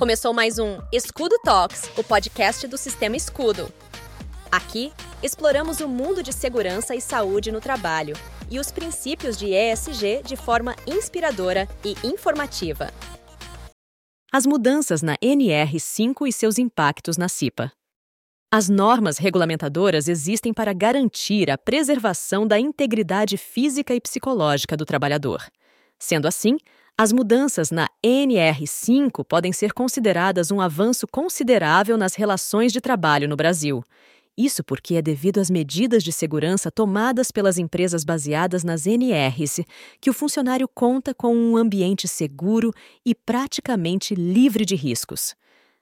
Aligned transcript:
Começou 0.00 0.32
mais 0.32 0.58
um 0.58 0.78
Escudo 0.90 1.38
Talks, 1.44 1.90
o 1.94 2.02
podcast 2.02 2.66
do 2.66 2.78
Sistema 2.78 3.16
Escudo. 3.16 3.70
Aqui, 4.50 4.94
exploramos 5.22 5.80
o 5.80 5.86
mundo 5.86 6.22
de 6.22 6.32
segurança 6.32 6.94
e 6.94 7.02
saúde 7.02 7.52
no 7.52 7.60
trabalho 7.60 8.16
e 8.50 8.58
os 8.58 8.72
princípios 8.72 9.36
de 9.36 9.52
ESG 9.52 10.22
de 10.24 10.36
forma 10.36 10.74
inspiradora 10.86 11.68
e 11.84 11.94
informativa. 12.02 12.90
As 14.32 14.46
mudanças 14.46 15.02
na 15.02 15.18
NR5 15.18 16.26
e 16.26 16.32
seus 16.32 16.56
impactos 16.56 17.18
na 17.18 17.28
CIPA. 17.28 17.70
As 18.50 18.70
normas 18.70 19.18
regulamentadoras 19.18 20.08
existem 20.08 20.54
para 20.54 20.72
garantir 20.72 21.50
a 21.50 21.58
preservação 21.58 22.46
da 22.46 22.58
integridade 22.58 23.36
física 23.36 23.94
e 23.94 24.00
psicológica 24.00 24.78
do 24.78 24.86
trabalhador. 24.86 25.44
Sendo 25.98 26.26
assim, 26.26 26.56
as 27.02 27.14
mudanças 27.14 27.70
na 27.70 27.88
NR5 28.04 29.24
podem 29.24 29.54
ser 29.54 29.72
consideradas 29.72 30.50
um 30.50 30.60
avanço 30.60 31.06
considerável 31.10 31.96
nas 31.96 32.14
relações 32.14 32.74
de 32.74 32.78
trabalho 32.78 33.26
no 33.26 33.36
Brasil. 33.36 33.82
Isso 34.36 34.62
porque 34.62 34.96
é 34.96 35.00
devido 35.00 35.38
às 35.38 35.48
medidas 35.48 36.04
de 36.04 36.12
segurança 36.12 36.70
tomadas 36.70 37.30
pelas 37.30 37.56
empresas 37.56 38.04
baseadas 38.04 38.62
nas 38.64 38.86
NRs 38.86 39.60
que 39.98 40.10
o 40.10 40.12
funcionário 40.12 40.68
conta 40.68 41.14
com 41.14 41.34
um 41.34 41.56
ambiente 41.56 42.06
seguro 42.06 42.70
e 43.02 43.14
praticamente 43.14 44.14
livre 44.14 44.66
de 44.66 44.76
riscos. 44.76 45.34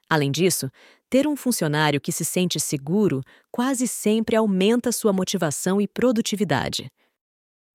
Além 0.09 0.31
disso, 0.31 0.71
ter 1.11 1.27
um 1.27 1.35
funcionário 1.35 2.01
que 2.01 2.13
se 2.13 2.25
sente 2.25 2.61
seguro 2.61 3.23
quase 3.51 3.89
sempre 3.89 4.37
aumenta 4.37 4.93
sua 4.93 5.13
motivação 5.13 5.81
e 5.81 5.89
produtividade. 5.89 6.89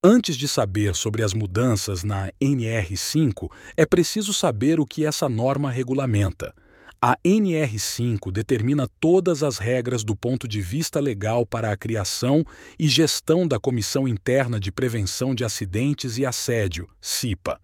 Antes 0.06 0.36
de 0.36 0.46
saber 0.46 0.94
sobre 0.94 1.22
as 1.22 1.32
mudanças 1.32 2.04
na 2.04 2.30
NR5, 2.38 3.50
é 3.74 3.86
preciso 3.86 4.34
saber 4.34 4.78
o 4.78 4.84
que 4.84 5.06
essa 5.06 5.30
norma 5.30 5.70
regulamenta. 5.70 6.54
A 7.00 7.16
NR5 7.24 8.30
determina 8.30 8.86
todas 9.00 9.42
as 9.42 9.56
regras 9.56 10.04
do 10.04 10.14
ponto 10.14 10.46
de 10.46 10.60
vista 10.60 11.00
legal 11.00 11.46
para 11.46 11.72
a 11.72 11.76
criação 11.76 12.44
e 12.78 12.86
gestão 12.86 13.48
da 13.48 13.58
Comissão 13.58 14.06
Interna 14.06 14.60
de 14.60 14.70
Prevenção 14.70 15.34
de 15.34 15.42
Acidentes 15.42 16.18
e 16.18 16.26
Assédio, 16.26 16.86
CIPA. 17.00 17.58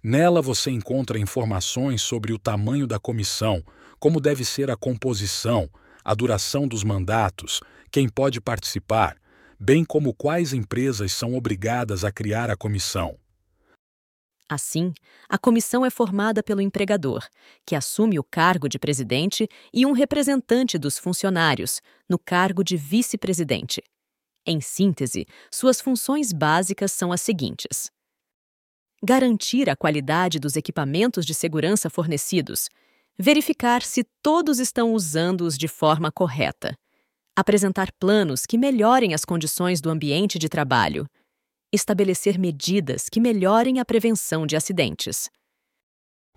Nela 0.00 0.40
você 0.40 0.70
encontra 0.70 1.18
informações 1.18 2.02
sobre 2.02 2.32
o 2.32 2.38
tamanho 2.38 2.86
da 2.86 3.00
comissão, 3.00 3.64
como 3.98 4.20
deve 4.20 4.44
ser 4.44 4.70
a 4.70 4.76
composição, 4.76 5.68
a 6.04 6.14
duração 6.14 6.68
dos 6.68 6.84
mandatos, 6.84 7.60
quem 7.90 8.08
pode 8.08 8.40
participar, 8.40 9.16
bem 9.60 9.84
como 9.84 10.14
quais 10.14 10.54
empresas 10.54 11.12
são 11.12 11.34
obrigadas 11.34 12.02
a 12.02 12.10
criar 12.10 12.48
a 12.48 12.56
comissão. 12.56 13.18
Assim, 14.48 14.92
a 15.28 15.36
comissão 15.36 15.84
é 15.84 15.90
formada 15.90 16.42
pelo 16.42 16.62
empregador, 16.62 17.28
que 17.66 17.76
assume 17.76 18.18
o 18.18 18.24
cargo 18.24 18.68
de 18.68 18.78
presidente, 18.78 19.46
e 19.72 19.84
um 19.84 19.92
representante 19.92 20.78
dos 20.78 20.98
funcionários, 20.98 21.80
no 22.08 22.18
cargo 22.18 22.64
de 22.64 22.76
vice-presidente. 22.76 23.82
Em 24.46 24.60
síntese, 24.60 25.26
suas 25.52 25.80
funções 25.80 26.32
básicas 26.32 26.90
são 26.90 27.12
as 27.12 27.20
seguintes: 27.20 27.90
garantir 29.04 29.68
a 29.68 29.76
qualidade 29.76 30.40
dos 30.40 30.56
equipamentos 30.56 31.26
de 31.26 31.34
segurança 31.34 31.90
fornecidos, 31.90 32.68
verificar 33.18 33.82
se 33.82 34.04
todos 34.22 34.58
estão 34.58 34.94
usando-os 34.94 35.58
de 35.58 35.68
forma 35.68 36.10
correta, 36.10 36.74
apresentar 37.40 37.90
planos 37.98 38.46
que 38.46 38.58
melhorem 38.58 39.14
as 39.14 39.24
condições 39.24 39.80
do 39.80 39.90
ambiente 39.90 40.38
de 40.38 40.48
trabalho, 40.48 41.06
estabelecer 41.72 42.38
medidas 42.38 43.08
que 43.08 43.20
melhorem 43.20 43.80
a 43.80 43.84
prevenção 43.84 44.46
de 44.46 44.56
acidentes. 44.56 45.30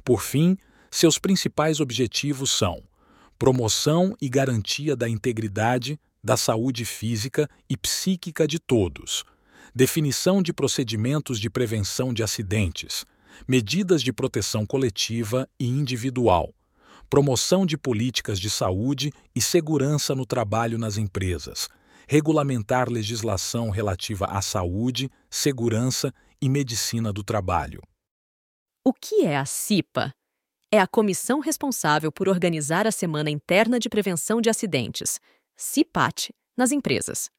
Por 0.04 0.22
fim, 0.22 0.58
seus 0.92 1.18
principais 1.18 1.80
objetivos 1.80 2.52
são 2.52 2.82
promoção 3.38 4.16
e 4.22 4.30
garantia 4.30 4.96
da 4.96 5.10
integridade, 5.10 6.00
da 6.24 6.38
saúde 6.38 6.86
física 6.86 7.50
e 7.70 7.76
psíquica 7.76 8.48
de 8.48 8.60
todos, 8.60 9.26
definição 9.76 10.42
de 10.42 10.54
procedimentos 10.54 11.40
de 11.40 11.50
prevenção 11.50 12.14
de 12.14 12.24
acidentes, 12.24 13.04
medidas 13.46 14.02
de 14.02 14.14
proteção 14.14 14.66
coletiva 14.66 15.50
e 15.60 15.68
individual, 15.68 16.54
promoção 17.14 17.64
de 17.64 17.78
políticas 17.78 18.40
de 18.40 18.50
saúde 18.50 19.14
e 19.36 19.40
segurança 19.40 20.16
no 20.16 20.26
trabalho 20.26 20.80
nas 20.80 20.98
empresas, 20.98 21.70
regulamentar 22.08 22.90
legislação 22.90 23.70
relativa 23.70 24.26
à 24.26 24.42
saúde, 24.42 25.12
segurança 25.30 26.12
e 26.42 26.50
medicina 26.50 27.14
do 27.14 27.24
trabalho. 27.24 27.84
O 28.84 28.92
que 28.92 29.26
é 29.26 29.38
a 29.38 29.46
CIPA? 29.46 30.12
É 30.72 30.80
a 30.80 30.88
comissão 30.88 31.40
responsável 31.40 32.12
por 32.12 32.28
organizar 32.28 32.88
a 32.88 32.92
Semana 32.92 33.30
Interna 33.30 33.78
de 33.78 33.90
Prevenção 33.90 34.42
de 34.42 34.50
Acidentes, 34.50 35.20
CIPAT, 35.56 36.34
nas 36.58 36.72
empresas. 36.72 37.30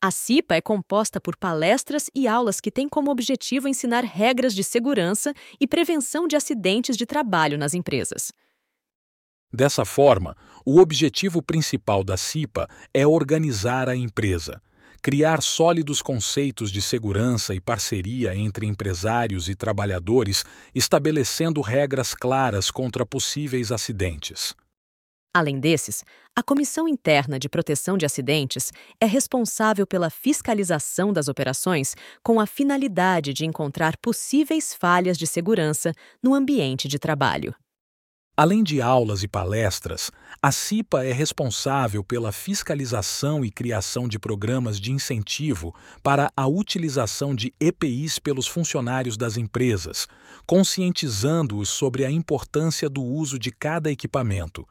A 0.00 0.10
CIPA 0.10 0.56
é 0.56 0.62
composta 0.62 1.20
por 1.20 1.36
palestras 1.36 2.08
e 2.14 2.26
aulas 2.26 2.62
que 2.62 2.70
têm 2.70 2.88
como 2.88 3.10
objetivo 3.10 3.68
ensinar 3.68 4.04
regras 4.04 4.54
de 4.54 4.64
segurança 4.64 5.34
e 5.60 5.66
prevenção 5.66 6.26
de 6.26 6.34
acidentes 6.34 6.96
de 6.96 7.04
trabalho 7.04 7.58
nas 7.58 7.74
empresas. 7.74 8.32
Dessa 9.52 9.84
forma, 9.84 10.36
o 10.64 10.78
objetivo 10.78 11.42
principal 11.42 12.04
da 12.04 12.16
CIPA 12.16 12.68
é 12.92 13.06
organizar 13.06 13.88
a 13.88 13.96
empresa, 13.96 14.60
criar 15.02 15.42
sólidos 15.42 16.02
conceitos 16.02 16.70
de 16.70 16.82
segurança 16.82 17.54
e 17.54 17.60
parceria 17.60 18.34
entre 18.34 18.66
empresários 18.66 19.48
e 19.48 19.54
trabalhadores, 19.54 20.44
estabelecendo 20.74 21.62
regras 21.62 22.14
claras 22.14 22.70
contra 22.70 23.06
possíveis 23.06 23.72
acidentes. 23.72 24.54
Além 25.34 25.60
desses, 25.60 26.04
a 26.36 26.42
Comissão 26.42 26.88
Interna 26.88 27.38
de 27.38 27.48
Proteção 27.48 27.96
de 27.96 28.04
Acidentes 28.04 28.72
é 29.00 29.06
responsável 29.06 29.86
pela 29.86 30.10
fiscalização 30.10 31.12
das 31.12 31.28
operações 31.28 31.94
com 32.22 32.40
a 32.40 32.46
finalidade 32.46 33.32
de 33.32 33.46
encontrar 33.46 33.96
possíveis 33.98 34.74
falhas 34.74 35.16
de 35.16 35.26
segurança 35.26 35.92
no 36.22 36.34
ambiente 36.34 36.88
de 36.88 36.98
trabalho. 36.98 37.54
Além 38.40 38.62
de 38.62 38.80
aulas 38.80 39.24
e 39.24 39.26
palestras, 39.26 40.12
a 40.40 40.52
CIPA 40.52 41.04
é 41.04 41.10
responsável 41.10 42.04
pela 42.04 42.30
fiscalização 42.30 43.44
e 43.44 43.50
criação 43.50 44.06
de 44.06 44.16
programas 44.16 44.78
de 44.78 44.92
incentivo 44.92 45.74
para 46.04 46.30
a 46.36 46.46
utilização 46.46 47.34
de 47.34 47.52
EPIs 47.58 48.20
pelos 48.20 48.46
funcionários 48.46 49.16
das 49.16 49.36
empresas, 49.36 50.06
conscientizando-os 50.46 51.68
sobre 51.68 52.04
a 52.04 52.12
importância 52.12 52.88
do 52.88 53.02
uso 53.02 53.40
de 53.40 53.50
cada 53.50 53.90
equipamento. 53.90 54.64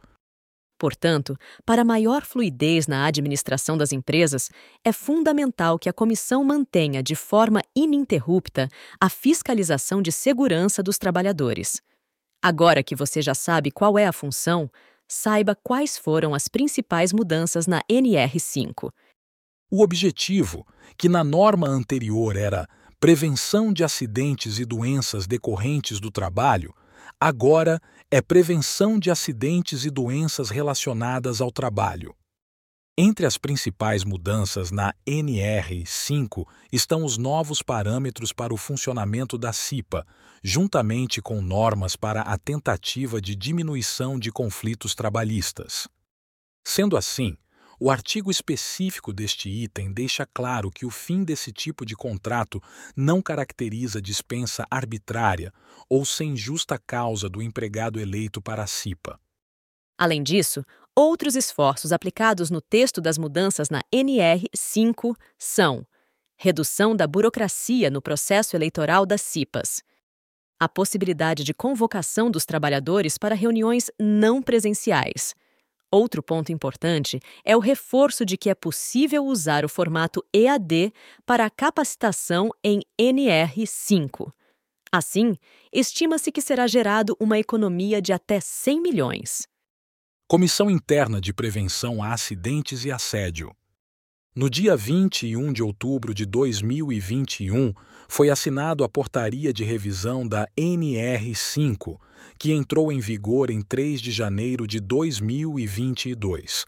Portanto, 0.79 1.38
para 1.66 1.83
maior 1.83 2.23
fluidez 2.23 2.88
na 2.88 3.06
administração 3.06 3.77
das 3.77 3.91
empresas, 3.91 4.50
é 4.81 4.94
fundamental 4.94 5.77
que 5.77 5.89
a 5.89 5.94
comissão 5.94 6.41
mantenha 6.41 7.03
de 7.03 7.16
forma 7.16 7.61
ininterrupta 7.75 8.69
a 8.97 9.09
fiscalização 9.09 10.01
de 10.01 10.13
segurança 10.13 10.81
dos 10.81 10.97
trabalhadores. 10.97 11.81
Agora 12.41 12.83
que 12.83 12.95
você 12.95 13.21
já 13.21 13.33
sabe 13.33 13.71
qual 13.71 13.97
é 13.97 14.05
a 14.05 14.13
função, 14.13 14.69
saiba 15.07 15.55
quais 15.63 15.97
foram 15.97 16.33
as 16.33 16.47
principais 16.47 17.13
mudanças 17.13 17.65
na 17.65 17.81
NR5. 17.89 18.91
O 19.71 19.81
objetivo, 19.81 20.65
que 20.97 21.09
na 21.09 21.23
norma 21.23 21.67
anterior 21.67 22.35
era 22.35 22.67
prevenção 22.99 23.73
de 23.73 23.83
acidentes 23.83 24.59
e 24.59 24.65
doenças 24.65 25.27
decorrentes 25.27 25.99
do 25.99 26.09
trabalho, 26.09 26.73
agora 27.19 27.79
é 28.09 28.21
prevenção 28.21 28.97
de 28.97 29.11
acidentes 29.11 29.85
e 29.85 29.89
doenças 29.89 30.49
relacionadas 30.49 31.41
ao 31.41 31.51
trabalho. 31.51 32.15
Entre 32.99 33.27
as 33.27 33.37
principais 33.37 34.03
mudanças 34.03 34.71
na 34.71 34.91
NR5 35.05 36.47
estão 36.73 37.05
os 37.05 37.15
novos 37.15 37.61
parâmetros 37.61 38.33
para 38.33 38.51
o 38.51 38.57
funcionamento 38.57 39.37
da 39.37 39.53
CIPA, 39.53 40.03
juntamente 40.43 41.21
com 41.21 41.39
normas 41.39 41.95
para 41.95 42.21
a 42.21 42.39
tentativa 42.39 43.21
de 43.21 43.35
diminuição 43.35 44.17
de 44.17 44.31
conflitos 44.31 44.95
trabalhistas. 44.95 45.88
Sendo 46.65 46.97
assim, 46.97 47.38
o 47.79 47.91
artigo 47.91 48.31
específico 48.31 49.13
deste 49.13 49.47
item 49.47 49.93
deixa 49.93 50.25
claro 50.25 50.71
que 50.71 50.83
o 50.83 50.89
fim 50.89 51.23
desse 51.23 51.51
tipo 51.51 51.85
de 51.85 51.95
contrato 51.95 52.59
não 52.95 53.21
caracteriza 53.21 54.01
dispensa 54.01 54.65
arbitrária 54.71 55.53
ou 55.88 56.03
sem 56.03 56.35
justa 56.35 56.79
causa 56.79 57.29
do 57.29 57.43
empregado 57.43 58.00
eleito 58.00 58.41
para 58.41 58.63
a 58.63 58.67
CIPA. 58.67 59.19
Além 60.00 60.21
disso, 60.21 60.63
outros 60.97 61.35
esforços 61.35 61.91
aplicados 61.91 62.49
no 62.49 62.59
texto 62.59 62.99
das 62.99 63.17
mudanças 63.17 63.69
na 63.69 63.81
NR5 63.94 65.15
são 65.38 65.85
redução 66.35 66.95
da 66.95 67.05
burocracia 67.05 67.89
no 67.91 68.01
processo 68.01 68.55
eleitoral 68.55 69.05
das 69.05 69.21
CIPAS, 69.21 69.83
a 70.59 70.67
possibilidade 70.67 71.44
de 71.44 71.53
convocação 71.53 72.31
dos 72.31 72.45
trabalhadores 72.45 73.17
para 73.17 73.35
reuniões 73.35 73.91
não 73.99 74.41
presenciais. 74.41 75.35
Outro 75.91 76.23
ponto 76.23 76.51
importante 76.51 77.19
é 77.45 77.55
o 77.55 77.59
reforço 77.59 78.25
de 78.25 78.35
que 78.35 78.50
é 78.50 78.55
possível 78.55 79.23
usar 79.25 79.63
o 79.63 79.69
formato 79.69 80.25
EAD 80.33 80.91
para 81.25 81.45
a 81.45 81.50
capacitação 81.50 82.50
em 82.63 82.81
NR5 83.00 84.31
Assim, 84.91 85.35
estima-se 85.71 86.31
que 86.31 86.41
será 86.41 86.65
gerado 86.65 87.15
uma 87.19 87.38
economia 87.38 88.01
de 88.01 88.13
até 88.13 88.39
100 88.39 88.81
milhões. 88.81 89.47
Comissão 90.29 90.69
Interna 90.69 91.21
de 91.21 91.31
Prevenção 91.31 92.03
a 92.03 92.12
Acidentes 92.12 92.83
e 92.83 92.91
Assédio. 92.91 93.56
No 94.35 94.50
dia 94.50 94.75
21 94.75 95.53
de 95.53 95.63
outubro 95.63 96.13
de 96.13 96.25
2021, 96.25 97.74
foi 98.09 98.29
assinado 98.29 98.83
a 98.83 98.89
portaria 98.89 99.53
de 99.53 99.63
revisão 99.63 100.27
da 100.27 100.45
NR5, 100.57 101.97
que 102.38 102.51
entrou 102.51 102.91
em 102.91 103.00
vigor 103.00 103.50
em 103.50 103.62
3 103.62 104.01
de 104.01 104.12
janeiro 104.12 104.68
de 104.68 104.81
2022. 104.81 106.65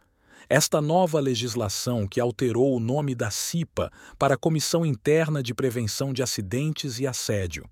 Esta 0.49 0.79
nova 0.81 1.19
legislação, 1.19 2.07
que 2.07 2.19
alterou 2.19 2.75
o 2.75 2.79
nome 2.79 3.15
da 3.15 3.31
CIPA 3.31 3.91
para 4.19 4.37
Comissão 4.37 4.85
Interna 4.85 5.41
de 5.41 5.53
Prevenção 5.53 6.13
de 6.13 6.21
Acidentes 6.21 6.99
e 6.99 7.07
Assédio, 7.07 7.67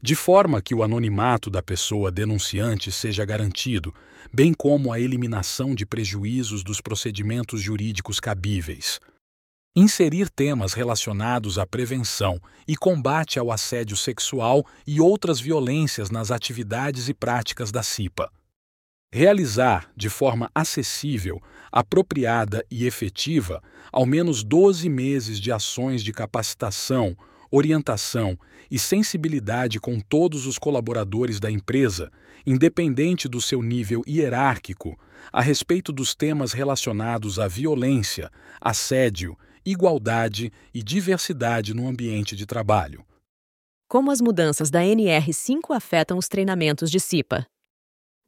De 0.00 0.14
forma 0.14 0.62
que 0.62 0.74
o 0.74 0.82
anonimato 0.82 1.50
da 1.50 1.62
pessoa 1.62 2.10
denunciante 2.10 2.90
seja 2.90 3.22
garantido, 3.26 3.94
bem 4.32 4.54
como 4.54 4.90
a 4.90 4.98
eliminação 4.98 5.74
de 5.74 5.84
prejuízos 5.84 6.64
dos 6.64 6.80
procedimentos 6.80 7.60
jurídicos 7.60 8.18
cabíveis. 8.18 8.98
Inserir 9.76 10.30
temas 10.30 10.72
relacionados 10.72 11.58
à 11.58 11.66
prevenção 11.66 12.40
e 12.66 12.76
combate 12.76 13.38
ao 13.38 13.52
assédio 13.52 13.96
sexual 13.96 14.64
e 14.86 15.02
outras 15.02 15.38
violências 15.38 16.10
nas 16.10 16.30
atividades 16.30 17.10
e 17.10 17.14
práticas 17.14 17.70
da 17.70 17.82
CIPA. 17.82 18.32
Realizar, 19.14 19.92
de 19.94 20.08
forma 20.08 20.50
acessível, 20.54 21.38
apropriada 21.70 22.64
e 22.70 22.86
efetiva, 22.86 23.62
ao 23.92 24.06
menos 24.06 24.42
12 24.42 24.88
meses 24.88 25.38
de 25.38 25.52
ações 25.52 26.02
de 26.02 26.14
capacitação, 26.14 27.14
orientação 27.50 28.38
e 28.70 28.78
sensibilidade 28.78 29.78
com 29.78 30.00
todos 30.00 30.46
os 30.46 30.58
colaboradores 30.58 31.38
da 31.38 31.50
empresa, 31.50 32.10
independente 32.46 33.28
do 33.28 33.38
seu 33.38 33.62
nível 33.62 34.02
hierárquico, 34.08 34.98
a 35.30 35.42
respeito 35.42 35.92
dos 35.92 36.14
temas 36.14 36.54
relacionados 36.54 37.38
à 37.38 37.46
violência, 37.46 38.30
assédio, 38.58 39.36
igualdade 39.62 40.50
e 40.72 40.82
diversidade 40.82 41.74
no 41.74 41.86
ambiente 41.86 42.34
de 42.34 42.46
trabalho. 42.46 43.04
Como 43.86 44.10
as 44.10 44.22
mudanças 44.22 44.70
da 44.70 44.80
NR5 44.80 45.76
afetam 45.76 46.16
os 46.16 46.28
treinamentos 46.28 46.90
de 46.90 46.98
CIPA? 46.98 47.46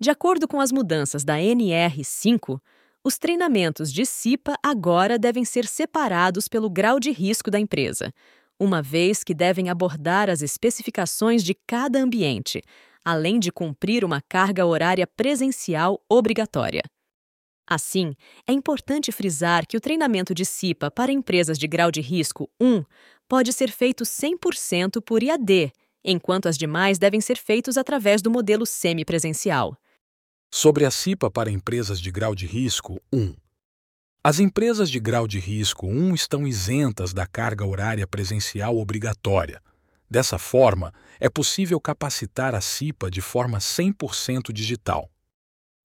De 0.01 0.11
acordo 0.11 0.49
com 0.49 0.61
as 0.61 0.73
mudanças 0.73 1.25
da 1.25 1.37
NR5, 1.39 2.59
os 3.05 3.19
treinamentos 3.19 3.93
de 3.93 4.05
CIPA 4.05 4.57
agora 4.63 5.19
devem 5.19 5.45
ser 5.45 5.67
separados 5.67 6.49
pelo 6.49 6.71
grau 6.71 6.99
de 6.99 7.11
risco 7.11 7.51
da 7.51 7.61
empresa, 7.61 8.13
uma 8.59 8.83
vez 8.83 9.23
que 9.23 9.35
devem 9.35 9.69
abordar 9.69 10.31
as 10.31 10.43
especificações 10.43 11.45
de 11.45 11.55
cada 11.67 11.99
ambiente, 11.99 12.63
além 13.05 13.39
de 13.39 13.53
cumprir 13.53 14.05
uma 14.05 14.23
carga 14.29 14.65
horária 14.65 15.07
presencial 15.07 16.03
obrigatória. 16.09 16.83
Assim, 17.67 18.15
é 18.47 18.53
importante 18.53 19.13
frisar 19.13 19.67
que 19.67 19.77
o 19.77 19.81
treinamento 19.81 20.35
de 20.35 20.45
CIPA 20.45 20.91
para 20.91 21.13
empresas 21.13 21.59
de 21.59 21.67
grau 21.67 21.91
de 21.91 22.01
risco 22.01 22.51
1 22.61 22.85
pode 23.29 23.53
ser 23.53 23.71
feito 23.71 24.05
100% 24.05 25.01
por 25.03 25.23
IAD, 25.23 25.73
enquanto 26.05 26.47
as 26.47 26.59
demais 26.59 26.99
devem 26.99 27.21
ser 27.21 27.37
feitos 27.39 27.79
através 27.79 28.21
do 28.21 28.31
modelo 28.31 28.67
semipresencial. 28.67 29.77
Sobre 30.57 30.87
a 30.87 30.91
CIPA 30.93 31.33
para 31.33 31.51
empresas 31.51 32.01
de 32.01 32.13
grau 32.13 32.33
de 32.33 32.47
risco 32.47 33.03
1. 33.13 33.35
As 34.23 34.39
empresas 34.39 34.89
de 34.89 35.01
grau 35.01 35.27
de 35.27 35.41
risco 35.41 35.85
1 35.85 36.15
estão 36.15 36.47
isentas 36.47 37.13
da 37.13 37.27
carga 37.27 37.67
horária 37.67 38.07
presencial 38.07 38.79
obrigatória. 38.79 39.61
Dessa 40.09 40.39
forma, 40.39 40.95
é 41.19 41.29
possível 41.29 41.81
capacitar 41.81 42.55
a 42.55 42.61
CIPA 42.61 43.11
de 43.11 43.21
forma 43.21 43.59
100% 43.59 44.53
digital. 44.53 45.11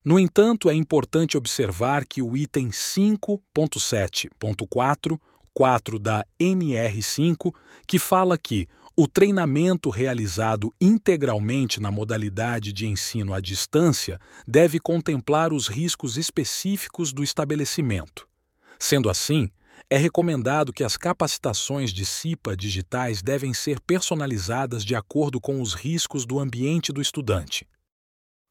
No 0.05 0.19
entanto, 0.19 0.69
é 0.69 0.75
importante 0.75 1.35
observar 1.35 2.05
que 2.05 2.21
o 2.21 2.37
item 2.37 2.69
5.7.4 2.69 5.19
4 5.59 5.99
da 5.99 6.25
NR5, 6.39 7.53
que 7.85 7.99
fala 7.99 8.37
que 8.37 8.65
o 9.01 9.07
treinamento 9.07 9.89
realizado 9.89 10.73
integralmente 10.81 11.79
na 11.79 11.89
modalidade 11.89 12.73
de 12.73 12.85
ensino 12.85 13.33
à 13.33 13.39
distância 13.39 14.19
deve 14.45 14.77
contemplar 14.77 15.53
os 15.53 15.69
riscos 15.69 16.17
específicos 16.17 17.13
do 17.13 17.23
estabelecimento. 17.23 18.27
Sendo 18.77 19.09
assim, 19.09 19.49
é 19.89 19.95
recomendado 19.95 20.73
que 20.73 20.83
as 20.83 20.97
capacitações 20.97 21.93
de 21.93 22.05
CIPA 22.05 22.57
digitais 22.57 23.21
devem 23.21 23.53
ser 23.53 23.79
personalizadas 23.79 24.83
de 24.83 24.93
acordo 24.95 25.39
com 25.39 25.61
os 25.61 25.73
riscos 25.73 26.25
do 26.25 26.37
ambiente 26.37 26.91
do 26.91 27.01
estudante. 27.01 27.65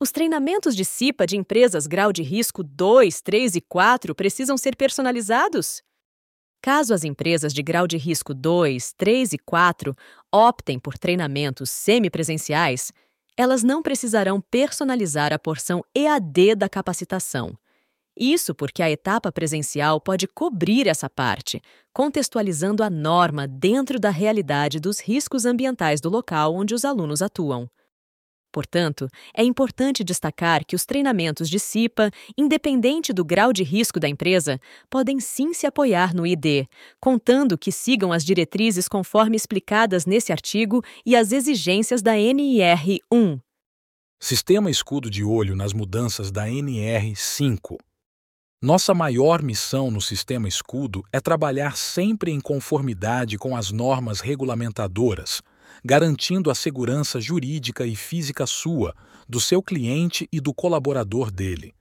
Os 0.01 0.11
treinamentos 0.11 0.75
de 0.75 0.83
CIPA 0.83 1.27
de 1.27 1.37
empresas 1.37 1.87
grau 1.87 2.11
de 2.11 2.23
risco 2.23 2.63
2, 2.63 3.21
3 3.21 3.57
e 3.57 3.61
4 3.61 4.15
precisam 4.15 4.57
ser 4.57 4.77
personalizados? 4.77 5.83
Caso 6.61 6.93
as 6.93 7.05
empresas 7.05 7.55
de 7.55 7.63
grau 7.63 7.87
de 7.87 7.97
risco 7.97 8.35
2, 8.35 8.93
3 8.93 9.33
e 9.35 9.39
4 9.39 9.97
optem 10.33 10.79
por 10.79 10.99
treinamentos 10.99 11.71
semipresenciais, 11.71 12.93
elas 13.37 13.63
não 13.63 13.83
precisarão 13.83 14.41
personalizar 14.41 15.33
a 15.33 15.39
porção 15.39 15.85
EAD 15.95 16.57
da 16.57 16.69
capacitação. 16.69 17.57
Isso 18.19 18.53
porque 18.53 18.83
a 18.83 18.91
etapa 18.91 19.31
presencial 19.31 20.01
pode 20.01 20.27
cobrir 20.27 20.89
essa 20.89 21.09
parte, 21.09 21.63
contextualizando 21.93 22.83
a 22.83 22.91
norma 22.91 23.47
dentro 23.47 24.01
da 24.01 24.11
realidade 24.11 24.81
dos 24.81 24.99
riscos 24.99 25.47
ambientais 25.47 26.01
do 26.01 26.11
local 26.11 26.53
onde 26.53 26.75
os 26.75 26.85
alunos 26.85 27.23
atuam. 27.23 27.71
Portanto, 28.59 29.09
é 29.33 29.45
importante 29.45 30.03
destacar 30.03 30.65
que 30.67 30.75
os 30.75 30.85
treinamentos 30.85 31.49
de 31.49 31.61
CIPA, 31.61 32.11
independente 32.37 33.13
do 33.13 33.25
grau 33.25 33.53
de 33.53 33.63
risco 33.63 34.01
da 34.01 34.09
empresa, 34.09 34.59
podem 34.91 35.21
sim 35.21 35.55
se 35.55 35.65
apoiar 35.65 36.13
no 36.13 36.27
ID, 36.27 36.67
contando 37.01 37.57
que 37.57 37.71
sigam 37.71 38.13
as 38.13 38.25
diretrizes 38.25 38.89
conforme 38.89 39.37
explicadas 39.37 40.07
nesse 40.07 40.33
artigo 40.33 40.83
e 41.07 41.15
as 41.15 41.31
exigências 41.31 42.03
da 42.03 42.15
NIR 42.17 42.99
1. 43.13 43.39
Sistema 44.19 44.73
escudo 44.73 45.09
de 45.09 45.23
olho 45.23 45.55
nas 45.55 45.73
mudanças 45.73 46.33
da 46.33 46.51
NR 46.51 47.15
5. 47.15 47.79
Nossa 48.61 48.93
maior 48.93 49.41
missão 49.41 49.89
no 49.89 50.01
sistema 50.01 50.49
Escudo 50.49 51.05
é 51.13 51.21
trabalhar 51.21 51.77
sempre 51.77 52.33
em 52.33 52.41
conformidade 52.41 53.39
com 53.39 53.55
as 53.55 53.71
normas 53.71 54.19
regulamentadoras, 54.19 55.41
garantindo 55.85 56.51
a 56.51 56.55
segurança 56.55 57.21
jurídica 57.21 57.87
e 57.87 57.95
física 57.95 58.47
sua, 58.47 58.95
do 59.29 59.41
seu 59.41 59.63
cliente 59.63 60.29
e 60.33 60.41
do 60.41 60.55
colaborador 60.55 61.31
dele. 61.31 61.75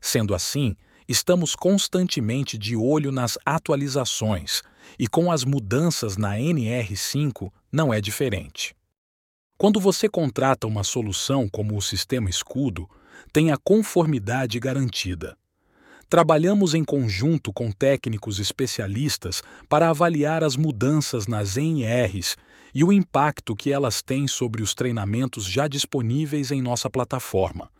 Sendo 0.00 0.34
assim, 0.34 0.76
estamos 1.08 1.54
constantemente 1.54 2.56
de 2.56 2.76
olho 2.76 3.10
nas 3.10 3.38
atualizações 3.44 4.62
e 4.98 5.08
com 5.08 5.30
as 5.30 5.44
mudanças 5.44 6.16
na 6.16 6.36
NR5 6.36 7.50
não 7.72 7.92
é 7.92 8.00
diferente. 8.00 8.74
Quando 9.56 9.80
você 9.80 10.08
contrata 10.08 10.66
uma 10.66 10.84
solução 10.84 11.48
como 11.48 11.76
o 11.76 11.82
Sistema 11.82 12.28
Escudo, 12.28 12.88
tem 13.32 13.50
a 13.50 13.56
conformidade 13.56 14.58
garantida. 14.58 15.36
Trabalhamos 16.08 16.74
em 16.74 16.84
conjunto 16.84 17.52
com 17.52 17.72
técnicos 17.72 18.38
especialistas 18.38 19.42
para 19.68 19.88
avaliar 19.88 20.44
as 20.44 20.56
mudanças 20.56 21.26
nas 21.26 21.56
NRs 21.56 22.36
e 22.74 22.82
o 22.82 22.92
impacto 22.92 23.54
que 23.54 23.72
elas 23.72 24.02
têm 24.02 24.26
sobre 24.26 24.62
os 24.62 24.74
treinamentos 24.74 25.44
já 25.44 25.68
disponíveis 25.68 26.50
em 26.50 26.60
nossa 26.60 26.90
plataforma. 26.90 27.70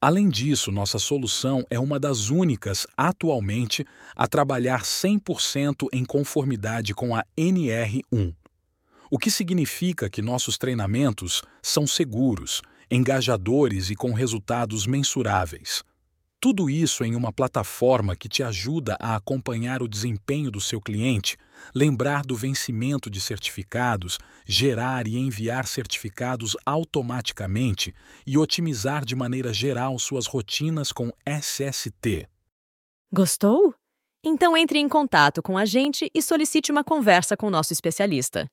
Além 0.00 0.28
disso, 0.28 0.72
nossa 0.72 0.98
solução 0.98 1.64
é 1.70 1.78
uma 1.78 1.98
das 1.98 2.28
únicas, 2.28 2.86
atualmente, 2.96 3.84
a 4.16 4.26
trabalhar 4.26 4.82
100% 4.82 5.88
em 5.92 6.04
conformidade 6.04 6.94
com 6.94 7.14
a 7.14 7.24
NR1, 7.36 8.34
o 9.10 9.18
que 9.18 9.30
significa 9.30 10.08
que 10.08 10.22
nossos 10.22 10.58
treinamentos 10.58 11.42
são 11.62 11.86
seguros, 11.86 12.62
engajadores 12.90 13.90
e 13.90 13.94
com 13.94 14.12
resultados 14.12 14.86
mensuráveis. 14.86 15.84
Tudo 16.42 16.68
isso 16.68 17.04
em 17.04 17.14
uma 17.14 17.32
plataforma 17.32 18.16
que 18.16 18.28
te 18.28 18.42
ajuda 18.42 18.96
a 19.00 19.14
acompanhar 19.14 19.80
o 19.80 19.86
desempenho 19.86 20.50
do 20.50 20.60
seu 20.60 20.80
cliente, 20.80 21.36
lembrar 21.72 22.24
do 22.24 22.34
vencimento 22.34 23.08
de 23.08 23.20
certificados, 23.20 24.18
gerar 24.44 25.06
e 25.06 25.16
enviar 25.16 25.68
certificados 25.68 26.56
automaticamente 26.66 27.94
e 28.26 28.36
otimizar 28.36 29.04
de 29.04 29.14
maneira 29.14 29.54
geral 29.54 29.96
suas 30.00 30.26
rotinas 30.26 30.90
com 30.90 31.12
SST. 31.24 32.28
Gostou? 33.14 33.72
Então 34.24 34.56
entre 34.56 34.80
em 34.80 34.88
contato 34.88 35.40
com 35.40 35.56
a 35.56 35.64
gente 35.64 36.10
e 36.12 36.20
solicite 36.20 36.72
uma 36.72 36.82
conversa 36.82 37.36
com 37.36 37.50
nosso 37.50 37.72
especialista. 37.72 38.48